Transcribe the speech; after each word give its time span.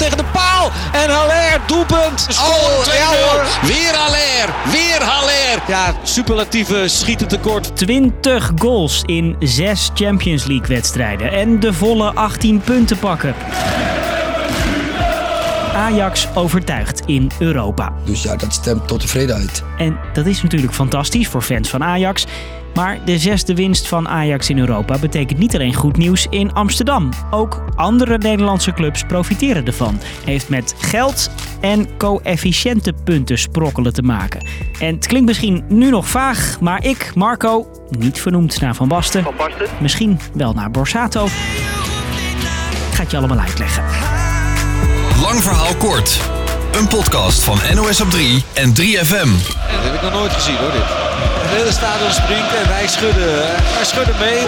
tegen 0.00 0.16
de 0.16 0.24
paal. 0.32 0.70
En 0.92 1.10
Haller, 1.10 1.60
doelpunt. 1.66 2.26
Oh, 2.30 2.84
2-0. 2.84 2.92
ja, 2.92 3.06
hoor. 3.06 3.44
Weer 3.62 3.94
Haller, 3.94 4.54
weer 4.72 5.02
Haller. 5.02 5.62
Ja, 5.66 5.94
superlatieve 6.02 6.88
schieten 6.88 7.28
tekort. 7.28 7.76
20 7.76 8.50
goals 8.58 9.02
in 9.06 9.36
6 9.40 9.90
Champions 9.94 10.44
League 10.44 10.66
wedstrijden 10.66 11.32
en 11.32 11.60
de 11.60 11.72
volle 11.72 12.14
18 12.14 12.60
punten 12.60 12.98
pakken. 12.98 13.34
Ajax 15.80 16.28
overtuigt 16.34 17.02
in 17.06 17.30
Europa. 17.38 17.92
Dus 18.04 18.22
ja, 18.22 18.36
dat 18.36 18.52
stemt 18.52 18.88
tot 18.88 19.00
tevredenheid. 19.00 19.64
En 19.78 19.98
dat 20.12 20.26
is 20.26 20.42
natuurlijk 20.42 20.74
fantastisch 20.74 21.28
voor 21.28 21.42
fans 21.42 21.68
van 21.68 21.84
Ajax. 21.84 22.26
Maar 22.74 22.98
de 23.04 23.18
zesde 23.18 23.54
winst 23.54 23.88
van 23.88 24.08
Ajax 24.08 24.50
in 24.50 24.58
Europa 24.58 24.98
betekent 24.98 25.38
niet 25.38 25.54
alleen 25.54 25.74
goed 25.74 25.96
nieuws 25.96 26.26
in 26.30 26.52
Amsterdam. 26.52 27.08
Ook 27.30 27.64
andere 27.74 28.18
Nederlandse 28.18 28.72
clubs 28.72 29.04
profiteren 29.04 29.66
ervan. 29.66 30.00
Heeft 30.24 30.48
met 30.48 30.74
geld 30.78 31.30
en 31.60 31.96
coëfficiëntenpunten 31.96 33.38
sprokkelen 33.38 33.92
te 33.92 34.02
maken. 34.02 34.46
En 34.80 34.94
het 34.94 35.06
klinkt 35.06 35.26
misschien 35.26 35.64
nu 35.68 35.90
nog 35.90 36.08
vaag, 36.08 36.60
maar 36.60 36.84
ik, 36.84 37.12
Marco, 37.14 37.70
niet 37.98 38.20
vernoemd 38.20 38.60
naar 38.60 38.74
Van 38.74 38.88
Basten, 38.88 39.26
misschien 39.80 40.18
wel 40.34 40.52
naar 40.52 40.70
Borsato, 40.70 41.26
ga 42.92 43.02
het 43.02 43.10
je 43.10 43.16
allemaal 43.16 43.38
uitleggen. 43.38 44.19
Lang 45.20 45.42
verhaal 45.42 45.74
kort. 45.74 46.20
Een 46.72 46.88
podcast 46.88 47.44
van 47.44 47.58
NOS 47.74 48.00
op 48.00 48.10
3 48.10 48.44
en 48.52 48.70
3FM. 48.70 49.30
Dat 49.44 49.82
heb 49.82 49.94
ik 49.94 50.02
nog 50.02 50.12
nooit 50.12 50.32
gezien 50.32 50.56
hoor 50.56 50.72
dit. 50.72 50.82
Het 50.84 51.50
hele 51.50 51.72
stadion 51.72 52.10
springt 52.10 52.54
en 52.54 52.68
wij 52.68 52.86
schudden, 52.86 53.36
wij 53.74 53.84
schudden 53.84 54.14
mee. 54.18 54.38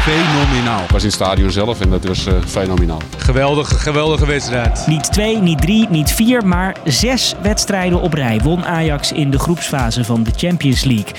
Fenomenaal. 0.00 0.82
Ik 0.82 0.90
was 0.90 1.00
in 1.00 1.06
het 1.06 1.16
stadion 1.16 1.50
zelf 1.50 1.80
en 1.80 1.90
dat 1.90 2.04
was 2.04 2.26
eh, 2.26 2.34
fenomenaal. 2.46 3.00
Geweldige, 3.16 3.74
geweldige 3.74 4.26
wedstrijd. 4.26 4.86
Niet 4.86 5.12
twee, 5.12 5.36
niet 5.36 5.60
drie, 5.60 5.86
niet 5.88 6.12
vier, 6.12 6.46
maar 6.46 6.76
zes 6.84 7.34
wedstrijden 7.42 8.00
op 8.00 8.12
rij 8.12 8.40
won 8.42 8.66
Ajax 8.66 9.12
in 9.12 9.30
de 9.30 9.38
groepsfase 9.38 10.04
van 10.04 10.22
de 10.22 10.30
Champions 10.36 10.84
League. 10.84 11.12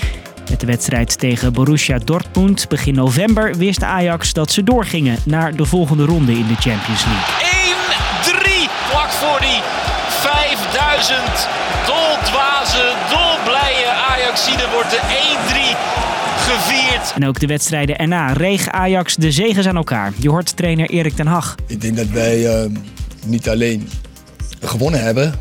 Met 0.50 0.60
de 0.60 0.66
wedstrijd 0.66 1.20
tegen 1.20 1.54
Borussia 1.54 1.98
Dortmund 1.98 2.70
begin 2.70 2.96
november 2.96 3.58
wist 3.58 3.84
Ajax 3.84 4.34
dat 4.34 4.52
ze 4.52 4.64
doorgingen 4.64 5.18
naar 5.26 5.56
de 5.56 5.66
volgende 5.66 6.06
ronde 6.06 6.32
in 6.32 6.48
de 6.48 6.56
Champions 6.56 7.06
League. 7.06 7.51
1-3 9.22 9.24
vlak 9.24 9.30
voor 9.30 9.40
die 9.40 9.62
5000 10.08 11.20
doldwaze, 11.86 12.94
dolblije 13.10 13.88
Ajaxide 14.10 14.70
wordt 14.74 14.90
de 14.90 15.00
1-3 15.00 15.78
gevierd. 16.38 17.14
En 17.16 17.28
ook 17.28 17.40
de 17.40 17.48
wedstrijden 17.48 17.98
erna 17.98 18.34
reeg 18.34 18.70
Ajax 18.70 19.16
de 19.16 19.32
zegens 19.32 19.68
aan 19.68 19.76
elkaar. 19.76 20.14
Je 20.18 20.30
hoort 20.30 20.56
trainer 20.58 20.90
Erik 20.90 21.16
ten 21.16 21.28
Hag. 21.28 21.56
Ik 21.68 21.82
denk 21.82 21.98
dat 21.98 22.08
wij 22.08 22.48
eh, 22.48 22.70
niet 23.26 23.50
alleen 23.50 23.90
gewonnen 24.62 25.04
hebben, 25.04 25.34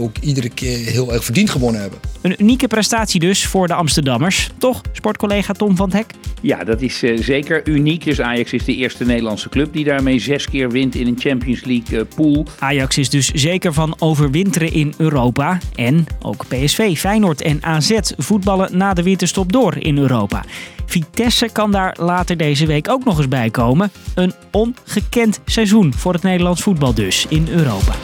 ook 0.00 0.16
iedere 0.20 0.48
keer 0.48 0.78
heel 0.78 1.12
erg 1.12 1.24
verdiend 1.24 1.50
gewonnen 1.50 1.80
hebben. 1.80 1.98
Een 2.20 2.34
unieke 2.38 2.68
prestatie 2.68 3.20
dus 3.20 3.46
voor 3.46 3.66
de 3.66 3.74
Amsterdammers. 3.74 4.50
Toch, 4.58 4.80
sportcollega 4.92 5.52
Tom 5.52 5.76
van 5.76 5.88
het 5.88 5.96
Hek? 5.96 6.06
Ja, 6.40 6.64
dat 6.64 6.82
is 6.82 7.02
eh, 7.02 7.18
zeker 7.18 7.68
uniek. 7.68 8.04
Dus 8.04 8.20
Ajax 8.20 8.52
is 8.52 8.64
de 8.64 8.74
eerste 8.74 9.04
Nederlandse 9.04 9.48
club 9.48 9.72
die 9.72 9.84
daarmee 9.84 10.18
zes 10.18 10.48
keer 10.48 10.70
wint 10.70 10.94
in 10.94 11.06
een 11.06 11.18
Champions 11.18 11.64
League 11.64 11.98
eh, 11.98 12.04
pool. 12.14 12.46
Ajax 12.58 12.98
is 12.98 13.10
dus 13.10 13.30
zeker 13.30 13.72
van 13.72 13.96
overwinteren 13.98 14.72
in 14.72 14.94
Europa. 14.96 15.58
En 15.74 16.06
ook 16.22 16.44
PSV, 16.48 16.98
Feyenoord 16.98 17.42
en 17.42 17.58
AZ 17.62 17.98
voetballen 18.16 18.76
na 18.76 18.94
de 18.94 19.02
winterstop 19.02 19.52
door 19.52 19.76
in 19.76 19.98
Europa. 19.98 20.44
Vitesse 20.86 21.48
kan 21.52 21.70
daar 21.70 21.96
later 22.00 22.36
deze 22.36 22.66
week 22.66 22.88
ook 22.88 23.04
nog 23.04 23.18
eens 23.18 23.28
bij 23.28 23.50
komen. 23.50 23.90
Een 24.14 24.32
ongekend 24.50 25.40
seizoen 25.44 25.94
voor 25.94 26.12
het 26.12 26.22
Nederlands 26.22 26.62
voetbal 26.62 26.94
dus 26.94 27.26
in 27.28 27.48
Europa. 27.48 27.94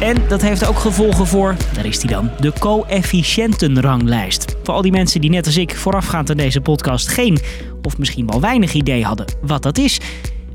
En 0.00 0.16
dat 0.28 0.42
heeft 0.42 0.66
ook 0.66 0.78
gevolgen 0.78 1.26
voor, 1.26 1.54
daar 1.74 1.86
is 1.86 1.98
die 1.98 2.10
dan, 2.10 2.30
de 2.40 2.52
coëfficiëntenranglijst. 2.58 4.56
Voor 4.62 4.74
al 4.74 4.82
die 4.82 4.92
mensen 4.92 5.20
die 5.20 5.30
net 5.30 5.46
als 5.46 5.56
ik 5.56 5.76
voorafgaand 5.76 6.30
aan 6.30 6.36
deze 6.36 6.60
podcast 6.60 7.08
geen 7.08 7.38
of 7.82 7.98
misschien 7.98 8.26
wel 8.26 8.40
weinig 8.40 8.72
idee 8.72 9.04
hadden 9.04 9.26
wat 9.42 9.62
dat 9.62 9.78
is. 9.78 10.00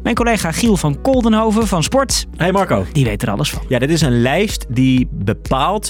Mijn 0.04 0.16
collega 0.16 0.52
Giel 0.52 0.78
van 0.78 1.02
Koldenhoven 1.02 1.68
van 1.68 1.84
Sport, 1.84 2.26
Hey 2.38 2.52
Marco. 2.52 2.86
die 2.92 3.06
weet 3.06 3.22
er 3.22 3.30
alles 3.32 3.50
van. 3.52 3.62
Ja, 3.68 3.80
dit 3.80 3.90
is 3.90 4.02
een 4.02 4.22
lijst 4.22 4.66
die 4.70 5.08
bepaalt 5.12 5.90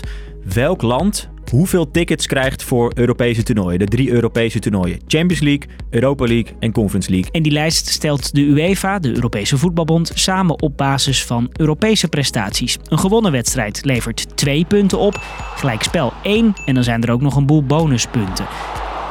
welk 0.53 0.81
land 0.81 1.29
hoeveel 1.51 1.91
tickets 1.91 2.27
krijgt 2.27 2.63
voor 2.63 2.91
Europese 2.95 3.43
toernooien. 3.43 3.79
De 3.79 3.85
drie 3.85 4.11
Europese 4.11 4.59
toernooien. 4.59 4.99
Champions 5.07 5.41
League, 5.41 5.67
Europa 5.89 6.25
League 6.25 6.53
en 6.59 6.71
Conference 6.71 7.09
League. 7.11 7.31
En 7.31 7.43
die 7.43 7.51
lijst 7.51 7.87
stelt 7.87 8.33
de 8.33 8.41
UEFA, 8.41 8.99
de 8.99 9.15
Europese 9.15 9.57
Voetbalbond, 9.57 10.11
samen 10.13 10.61
op 10.61 10.77
basis 10.77 11.25
van 11.25 11.49
Europese 11.53 12.07
prestaties. 12.07 12.77
Een 12.87 12.99
gewonnen 12.99 13.31
wedstrijd 13.31 13.85
levert 13.85 14.37
twee 14.37 14.65
punten 14.65 14.99
op, 14.99 15.19
gelijkspel 15.55 16.13
één 16.23 16.53
en 16.65 16.73
dan 16.73 16.83
zijn 16.83 17.03
er 17.03 17.11
ook 17.11 17.21
nog 17.21 17.35
een 17.35 17.45
boel 17.45 17.63
bonuspunten. 17.63 18.45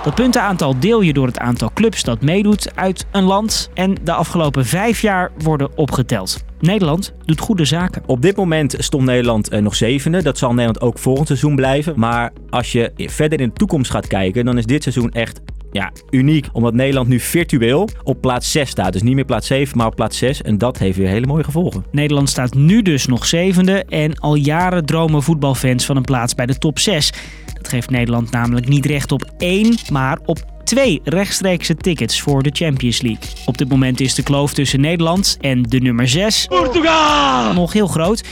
Dat 0.05 0.15
puntenaantal 0.15 0.79
deel 0.79 1.01
je 1.01 1.13
door 1.13 1.27
het 1.27 1.39
aantal 1.39 1.71
clubs 1.75 2.03
dat 2.03 2.23
meedoet 2.23 2.77
uit 2.77 3.07
een 3.11 3.25
land 3.25 3.71
en 3.75 3.97
de 4.05 4.13
afgelopen 4.13 4.67
vijf 4.67 5.03
jaar 5.03 5.31
worden 5.39 5.77
opgeteld. 5.77 6.45
Nederland 6.61 7.15
doet 7.25 7.41
goede 7.41 7.65
zaken. 7.65 8.03
Op 8.07 8.23
dit 8.23 8.37
moment 8.37 8.75
stond 8.79 9.05
Nederland 9.05 9.49
eh, 9.49 9.63
nog 9.63 9.75
zevende. 9.75 10.23
Dat 10.23 10.39
zal 10.39 10.51
Nederland 10.51 10.81
ook 10.81 10.99
volgend 10.99 11.27
seizoen 11.27 11.57
blijven. 11.57 11.93
Maar 11.97 12.33
als 12.51 12.73
je 12.73 12.93
verder 12.97 13.41
in 13.41 13.49
de 13.49 13.55
toekomst 13.55 13.91
gaat 13.91 14.07
kijken, 14.07 14.45
dan 14.45 14.59
is 14.59 14.67
dit 14.67 14.83
seizoen 14.83 15.11
echt 15.11 15.41
ja, 15.73 15.93
uniek. 16.11 16.49
Omdat 16.53 16.75
Nederland 16.75 17.09
nu 17.09 17.21
virtueel 17.21 17.89
op 18.03 18.21
plaats 18.21 18.53
6 18.53 18.71
staat. 18.71 18.93
Dus 18.93 19.03
niet 19.03 19.15
meer 19.15 19.25
plaats 19.25 19.47
7, 19.47 19.77
maar 19.77 19.87
op 19.87 19.95
plaats 19.95 20.19
6. 20.19 20.43
En 20.43 20.59
dat 20.59 20.79
heeft 20.79 20.99
weer 20.99 21.09
hele 21.09 21.27
mooie 21.27 21.45
gevolgen. 21.45 21.85
Nederland 21.91 22.29
staat 22.29 22.55
nu 22.55 22.83
dus 22.83 23.07
nog 23.07 23.27
zevende 23.27 23.85
en 23.85 24.19
al 24.19 24.35
jaren 24.35 24.87
dromen 24.87 25.23
voetbalfans 25.23 25.85
van 25.85 25.97
een 25.97 26.03
plaats 26.03 26.35
bij 26.35 26.47
de 26.47 26.59
top 26.59 26.79
6. 26.79 27.13
Dat 27.55 27.69
geeft 27.69 27.91
Nederland 27.91 28.31
namelijk 28.31 28.69
niet 28.69 28.87
recht 28.87 29.13
op 29.13 29.33
één, 29.39 29.75
maar 29.91 30.19
op 30.25 30.39
twee 30.71 31.01
rechtstreekse 31.05 31.75
tickets 31.75 32.21
voor 32.21 32.43
de 32.43 32.51
Champions 32.53 33.03
League. 33.03 33.29
Op 33.47 33.59
dit 33.59 33.69
moment 33.69 34.01
is 34.01 34.15
de 34.15 34.23
kloof 34.23 34.53
tussen 34.53 34.81
Nederland 34.81 35.37
en 35.41 35.63
de 35.63 35.81
nummer 35.81 36.09
6 36.09 36.47
Portugal 36.47 37.53
nog 37.55 37.73
heel 37.73 37.87
groot. 37.87 38.23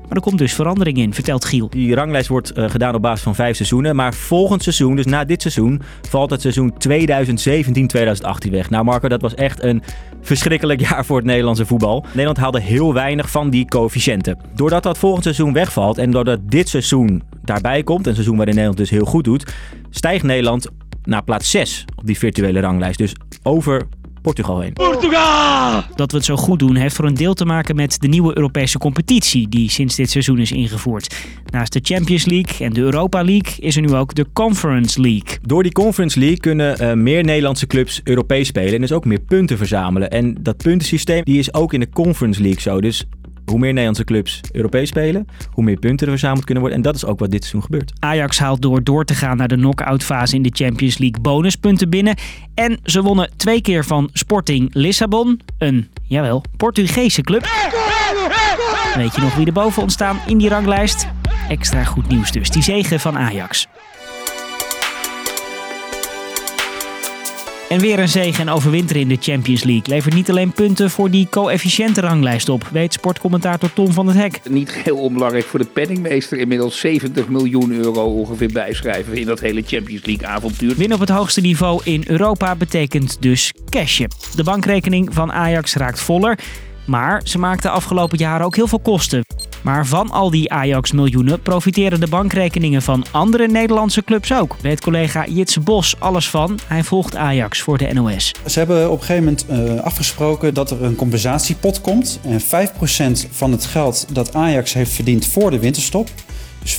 Maar 0.00 0.16
er 0.16 0.20
komt 0.20 0.38
dus 0.38 0.54
verandering 0.54 0.98
in, 0.98 1.14
vertelt 1.14 1.44
Giel. 1.44 1.68
Die 1.70 1.94
ranglijst 1.94 2.28
wordt 2.28 2.50
eh, 2.50 2.70
gedaan 2.70 2.94
op 2.94 3.02
basis 3.02 3.22
van 3.22 3.34
vijf 3.34 3.56
seizoenen. 3.56 3.96
Maar 3.96 4.14
volgend 4.14 4.62
seizoen, 4.62 4.96
dus 4.96 5.04
na 5.04 5.24
dit 5.24 5.42
seizoen, 5.42 5.82
valt 6.08 6.30
het 6.30 6.40
seizoen 6.40 6.74
2017-2018 8.48 8.50
weg. 8.50 8.70
Nou 8.70 8.84
Marco, 8.84 9.08
dat 9.08 9.22
was 9.22 9.34
echt 9.34 9.62
een 9.62 9.82
verschrikkelijk 10.20 10.80
jaar 10.88 11.04
voor 11.04 11.16
het 11.16 11.26
Nederlandse 11.26 11.66
voetbal. 11.66 12.04
Nederland 12.08 12.36
haalde 12.36 12.60
heel 12.60 12.94
weinig 12.94 13.30
van 13.30 13.50
die 13.50 13.68
coëfficiënten. 13.68 14.38
Doordat 14.54 14.82
dat 14.82 14.98
volgend 14.98 15.22
seizoen 15.22 15.52
wegvalt 15.52 15.98
en 15.98 16.10
doordat 16.10 16.40
dit 16.42 16.68
seizoen 16.68 17.22
daarbij 17.44 17.82
komt, 17.82 18.06
een 18.06 18.14
seizoen 18.14 18.36
waarin 18.36 18.54
Nederland 18.54 18.80
dus 18.80 18.90
heel 18.90 19.04
goed 19.04 19.24
doet, 19.24 19.52
stijgt 19.90 20.24
Nederland 20.24 20.68
naar 21.08 21.24
plaats 21.24 21.50
6 21.50 21.84
op 21.96 22.06
die 22.06 22.18
virtuele 22.18 22.60
ranglijst. 22.60 22.98
Dus 22.98 23.14
over 23.42 23.88
Portugal 24.22 24.60
heen. 24.60 24.72
Dat 25.94 26.10
we 26.10 26.16
het 26.16 26.26
zo 26.26 26.36
goed 26.36 26.58
doen 26.58 26.76
heeft 26.76 26.94
voor 26.94 27.04
een 27.04 27.14
deel 27.14 27.34
te 27.34 27.44
maken 27.44 27.76
met 27.76 28.00
de 28.00 28.08
nieuwe 28.08 28.36
Europese 28.36 28.78
competitie 28.78 29.48
die 29.48 29.70
sinds 29.70 29.96
dit 29.96 30.10
seizoen 30.10 30.38
is 30.38 30.52
ingevoerd. 30.52 31.16
Naast 31.50 31.72
de 31.72 31.80
Champions 31.82 32.24
League 32.24 32.66
en 32.66 32.72
de 32.72 32.80
Europa 32.80 33.24
League 33.24 33.54
is 33.58 33.76
er 33.76 33.82
nu 33.82 33.94
ook 33.94 34.14
de 34.14 34.26
Conference 34.32 35.00
League. 35.00 35.38
Door 35.42 35.62
die 35.62 35.72
Conference 35.72 36.18
League 36.18 36.38
kunnen 36.38 36.78
eh, 36.78 36.92
meer 36.92 37.24
Nederlandse 37.24 37.66
clubs 37.66 38.00
Europees 38.04 38.46
spelen 38.46 38.74
en 38.74 38.80
dus 38.80 38.92
ook 38.92 39.04
meer 39.04 39.20
punten 39.20 39.56
verzamelen. 39.56 40.10
En 40.10 40.36
dat 40.40 40.56
puntensysteem 40.56 41.24
die 41.24 41.38
is 41.38 41.54
ook 41.54 41.72
in 41.72 41.80
de 41.80 41.88
Conference 41.88 42.42
League 42.42 42.60
zo. 42.60 42.80
Dus 42.80 43.04
hoe 43.50 43.58
meer 43.58 43.68
Nederlandse 43.68 44.04
clubs 44.04 44.40
Europees 44.52 44.88
spelen, 44.88 45.26
hoe 45.50 45.64
meer 45.64 45.78
punten 45.78 46.06
er 46.06 46.12
verzameld 46.12 46.44
kunnen 46.44 46.62
worden. 46.62 46.82
En 46.82 46.84
dat 46.90 46.94
is 46.94 47.04
ook 47.04 47.18
wat 47.18 47.30
dit 47.30 47.40
seizoen 47.40 47.62
gebeurt. 47.62 47.92
Ajax 47.98 48.38
haalt 48.38 48.62
door 48.62 48.82
door 48.82 49.04
te 49.04 49.14
gaan 49.14 49.36
naar 49.36 49.48
de 49.48 49.54
knock-out 49.54 50.02
fase 50.02 50.34
in 50.34 50.42
de 50.42 50.50
Champions 50.52 50.98
League 50.98 51.20
bonuspunten 51.20 51.90
binnen. 51.90 52.16
En 52.54 52.78
ze 52.84 53.02
wonnen 53.02 53.30
twee 53.36 53.60
keer 53.60 53.84
van 53.84 54.10
Sporting 54.12 54.74
Lissabon, 54.74 55.40
een, 55.58 55.88
jawel, 56.02 56.44
Portugese 56.56 57.22
club. 57.22 57.46
Weet 58.94 59.14
je 59.14 59.20
nog 59.20 59.34
wie 59.34 59.46
er 59.46 59.52
boven 59.52 59.82
ontstaan 59.82 60.18
in 60.26 60.38
die 60.38 60.48
ranglijst? 60.48 61.08
Extra 61.48 61.84
goed 61.84 62.08
nieuws 62.08 62.32
dus, 62.32 62.50
die 62.50 62.62
zegen 62.62 63.00
van 63.00 63.18
Ajax. 63.18 63.66
En 67.68 67.80
weer 67.80 67.98
een 67.98 68.08
zege 68.08 68.40
en 68.40 68.48
overwinteren 68.48 69.02
in 69.02 69.08
de 69.08 69.16
Champions 69.20 69.64
League 69.64 69.94
levert 69.94 70.14
niet 70.14 70.30
alleen 70.30 70.52
punten 70.52 70.90
voor 70.90 71.10
die 71.10 71.28
coëfficiëntenranglijst 71.30 72.48
op, 72.48 72.68
weet 72.72 72.92
sportcommentator 72.92 73.72
Tom 73.72 73.92
van 73.92 74.06
het 74.06 74.16
Hek. 74.16 74.40
Niet 74.48 74.72
heel 74.72 74.96
onbelangrijk 74.96 75.44
voor 75.44 75.58
de 75.58 75.64
penningmeester. 75.64 76.38
Inmiddels 76.38 76.78
70 76.78 77.28
miljoen 77.28 77.72
euro 77.72 78.04
ongeveer 78.04 78.50
bijschrijven 78.52 79.16
in 79.16 79.26
dat 79.26 79.40
hele 79.40 79.62
Champions 79.66 80.04
League 80.04 80.26
avontuur. 80.26 80.76
Winnen 80.76 80.94
op 80.94 81.00
het 81.00 81.16
hoogste 81.16 81.40
niveau 81.40 81.80
in 81.84 82.04
Europa 82.06 82.56
betekent 82.56 83.16
dus 83.20 83.52
cashen. 83.70 84.10
De 84.34 84.44
bankrekening 84.44 85.14
van 85.14 85.32
Ajax 85.32 85.74
raakt 85.74 86.00
voller, 86.00 86.38
maar 86.86 87.20
ze 87.24 87.38
maakten 87.38 87.70
afgelopen 87.70 88.18
jaren 88.18 88.46
ook 88.46 88.56
heel 88.56 88.68
veel 88.68 88.80
kosten. 88.80 89.27
Maar 89.68 89.86
van 89.86 90.10
al 90.10 90.30
die 90.30 90.52
Ajax-miljoenen 90.52 91.42
profiteren 91.42 92.00
de 92.00 92.06
bankrekeningen 92.06 92.82
van 92.82 93.04
andere 93.10 93.48
Nederlandse 93.48 94.04
clubs 94.04 94.32
ook. 94.32 94.56
Weet 94.60 94.80
collega 94.80 95.26
Jitse 95.26 95.60
Bos 95.60 95.94
alles 95.98 96.30
van. 96.30 96.58
Hij 96.66 96.84
volgt 96.84 97.16
Ajax 97.16 97.60
voor 97.60 97.78
de 97.78 97.92
NOS. 97.92 98.34
Ze 98.46 98.58
hebben 98.58 98.90
op 98.90 99.00
een 99.00 99.04
gegeven 99.04 99.24
moment 99.24 99.74
uh, 99.76 99.80
afgesproken 99.80 100.54
dat 100.54 100.70
er 100.70 100.82
een 100.82 100.96
compensatiepot 100.96 101.80
komt. 101.80 102.20
En 102.24 102.40
5% 102.40 103.30
van 103.30 103.52
het 103.52 103.64
geld 103.64 104.06
dat 104.12 104.34
Ajax 104.34 104.72
heeft 104.72 104.92
verdiend 104.92 105.26
voor 105.26 105.50
de 105.50 105.58
winterstop, 105.58 106.08
dus 106.62 106.76
5% 106.76 106.78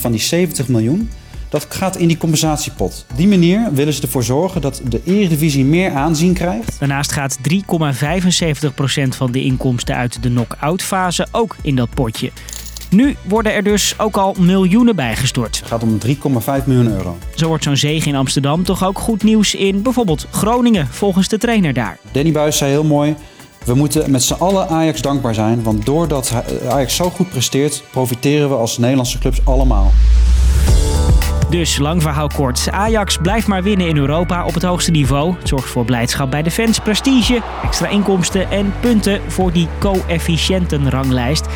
van 0.00 0.10
die 0.12 0.20
70 0.20 0.68
miljoen, 0.68 1.10
dat 1.50 1.66
gaat 1.68 1.96
in 1.96 2.08
die 2.08 2.16
compensatiepot. 2.16 3.06
Op 3.10 3.16
die 3.16 3.28
manier 3.28 3.68
willen 3.72 3.92
ze 3.92 4.02
ervoor 4.02 4.24
zorgen 4.24 4.60
dat 4.60 4.80
de 4.88 5.00
Eredivisie 5.04 5.64
meer 5.64 5.92
aanzien 5.92 6.34
krijgt. 6.34 6.76
Daarnaast 6.78 7.12
gaat 7.12 7.38
3,75% 7.52 7.52
van 9.08 9.32
de 9.32 9.42
inkomsten 9.42 9.94
uit 9.96 10.22
de 10.22 10.28
knock-out 10.28 10.82
fase 10.82 11.26
ook 11.30 11.56
in 11.62 11.76
dat 11.76 11.90
potje. 11.90 12.30
Nu 12.90 13.16
worden 13.24 13.54
er 13.54 13.62
dus 13.62 13.94
ook 13.98 14.16
al 14.16 14.36
miljoenen 14.38 14.96
bijgestort. 14.96 15.58
Het 15.58 15.68
gaat 15.68 15.82
om 15.82 15.98
3,5 16.06 16.64
miljoen 16.64 16.92
euro. 16.92 17.18
Zo 17.34 17.46
wordt 17.46 17.64
zo'n 17.64 17.76
zege 17.76 18.08
in 18.08 18.14
Amsterdam 18.14 18.64
toch 18.64 18.84
ook 18.84 18.98
goed 18.98 19.22
nieuws 19.22 19.54
in 19.54 19.82
bijvoorbeeld 19.82 20.26
Groningen, 20.30 20.86
volgens 20.86 21.28
de 21.28 21.38
trainer 21.38 21.72
daar. 21.72 21.98
Danny 22.12 22.32
Buis 22.32 22.56
zei 22.56 22.70
heel 22.70 22.84
mooi. 22.84 23.14
We 23.64 23.74
moeten 23.74 24.10
met 24.10 24.22
z'n 24.22 24.32
allen 24.32 24.68
Ajax 24.68 25.02
dankbaar 25.02 25.34
zijn, 25.34 25.62
want 25.62 25.86
doordat 25.86 26.32
Ajax 26.68 26.96
zo 26.96 27.10
goed 27.10 27.28
presteert, 27.28 27.82
profiteren 27.90 28.48
we 28.48 28.54
als 28.54 28.78
Nederlandse 28.78 29.18
clubs 29.18 29.44
allemaal. 29.44 29.92
Dus 31.50 31.78
lang 31.78 32.02
verhaal 32.02 32.28
kort. 32.28 32.68
Ajax 32.70 33.16
blijft 33.16 33.46
maar 33.46 33.62
winnen 33.62 33.88
in 33.88 33.96
Europa 33.96 34.44
op 34.44 34.54
het 34.54 34.62
hoogste 34.62 34.90
niveau. 34.90 35.34
Het 35.38 35.48
zorgt 35.48 35.68
voor 35.68 35.84
blijdschap 35.84 36.30
bij 36.30 36.42
de 36.42 36.50
fans, 36.50 36.78
prestige, 36.78 37.42
extra 37.64 37.88
inkomsten 37.88 38.50
en 38.50 38.72
punten 38.80 39.20
voor 39.26 39.52
die 39.52 39.68
coëfficiëntenranglijst. 39.78 41.46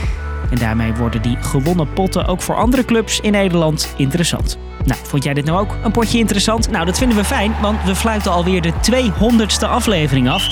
En 0.50 0.58
daarmee 0.58 0.92
worden 0.92 1.22
die 1.22 1.36
gewonnen 1.40 1.92
potten 1.92 2.26
ook 2.26 2.42
voor 2.42 2.56
andere 2.56 2.84
clubs 2.84 3.20
in 3.20 3.32
Nederland 3.32 3.94
interessant. 3.96 4.58
Nou, 4.84 5.00
vond 5.02 5.24
jij 5.24 5.34
dit 5.34 5.44
nou 5.44 5.60
ook 5.60 5.76
een 5.84 5.92
potje 5.92 6.18
interessant? 6.18 6.70
Nou, 6.70 6.84
dat 6.84 6.98
vinden 6.98 7.16
we 7.16 7.24
fijn, 7.24 7.54
want 7.62 7.84
we 7.84 7.94
fluiten 7.94 8.32
alweer 8.32 8.62
de 8.62 8.72
200ste 8.72 9.68
aflevering 9.68 10.28
af. 10.28 10.46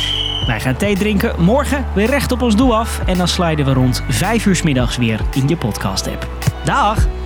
Wij 0.47 0.61
gaan 0.61 0.77
thee 0.77 0.97
drinken, 0.97 1.43
morgen 1.43 1.85
weer 1.95 2.09
recht 2.09 2.33
op 2.33 2.43
ons 2.43 2.57
doel 2.57 2.77
af. 2.77 3.01
En 3.07 3.19
dan 3.19 3.29
sliden 3.29 3.65
we 3.65 3.73
rond 3.73 4.03
5 4.09 4.47
uur 4.47 4.61
middags 4.65 4.97
weer 4.97 5.21
in 5.35 5.49
je 5.49 5.57
podcast-app. 5.57 6.27
Dag! 6.65 7.22